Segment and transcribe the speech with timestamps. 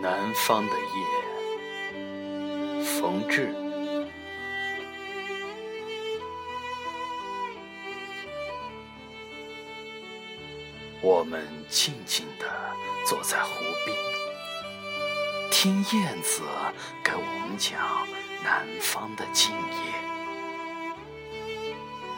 [0.00, 0.78] 南方的夜，
[2.84, 3.52] 冯至。
[11.00, 12.46] 我们静静地
[13.04, 13.50] 坐在湖
[13.84, 13.96] 边，
[15.50, 16.42] 听燕子
[17.02, 18.06] 给我们讲
[18.44, 19.92] 南方的静夜。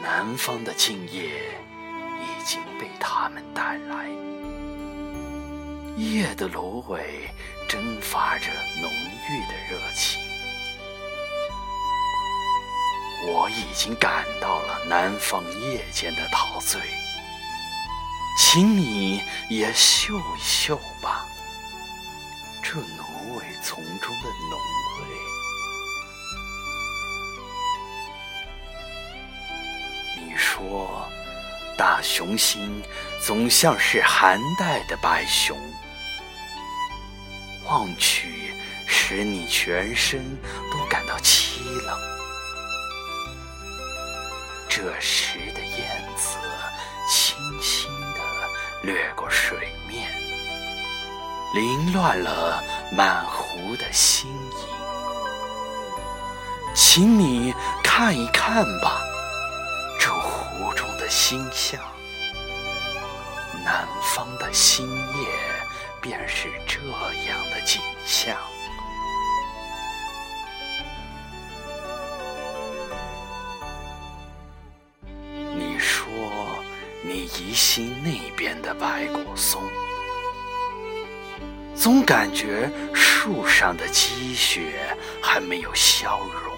[0.02, 1.58] 南方的静夜
[2.20, 4.10] 已经被他们带来，
[6.00, 7.30] 夜的芦苇
[7.68, 8.46] 蒸发着
[8.80, 8.90] 浓
[9.28, 10.18] 郁的热情。
[13.26, 16.80] 我已经感到了南方夜间的陶醉。
[18.38, 21.26] 请你也嗅一嗅吧，
[22.62, 24.58] 这芦苇丛中的浓
[24.96, 25.04] 味。
[30.16, 31.06] 你说，
[31.76, 32.82] 大雄心
[33.20, 35.54] 总像是寒带的白熊，
[37.70, 38.52] 望去
[38.86, 40.20] 使你全身
[40.70, 41.98] 都感到凄冷。
[44.68, 46.36] 这时的燕子
[47.08, 48.20] 轻轻地。
[48.82, 50.10] 掠过水面，
[51.52, 52.64] 凌乱了
[52.96, 54.68] 满湖的星影。
[56.74, 59.02] 请你看一看吧，
[59.98, 61.78] 这湖中的星象。
[63.62, 65.28] 南方的星夜
[66.00, 66.80] 便是这
[67.28, 68.36] 样的景象。
[75.54, 76.10] 你说，
[77.04, 79.62] 你疑心那边的白果松，
[81.74, 86.50] 总感觉树上的积雪还没有消融。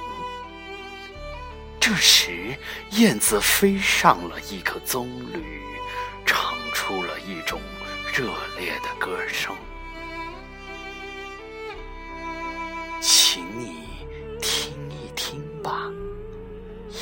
[1.81, 2.57] 这时，
[2.91, 5.43] 燕子飞上了一棵棕榈，
[6.25, 7.61] 唱出了一种
[8.15, 8.31] 热
[9.33, 9.57] 生。
[13.01, 13.89] 请你
[14.41, 15.91] 听一听吧，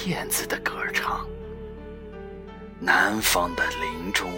[0.06, 1.26] 燕子的歌唱。
[2.78, 4.32] 南方的林中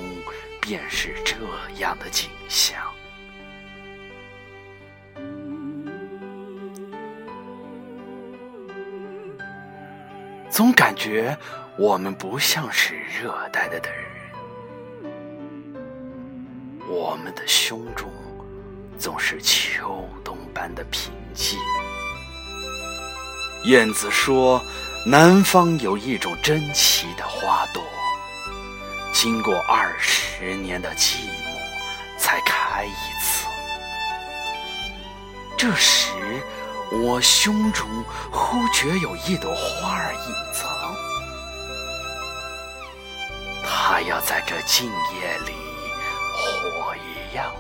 [0.61, 1.37] 便是这
[1.81, 2.77] 样的景象，
[10.51, 11.37] 总感觉
[11.79, 14.05] 我们不像是热带的的人，
[16.93, 18.07] 我们的胸中
[18.99, 21.59] 总是秋冬般的平静。
[23.65, 24.63] 燕子说，
[25.07, 27.83] 南方有一种珍奇的花朵。
[29.11, 33.47] 经过二十年的寂寞，才开一次。
[35.57, 36.13] 这时，
[36.91, 37.89] 我胸中
[38.31, 40.95] 忽觉有一朵花儿隐藏，
[43.65, 45.55] 它要在这静夜里
[46.33, 47.55] 火一样。